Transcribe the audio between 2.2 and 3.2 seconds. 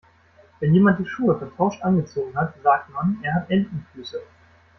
hat, sagt man,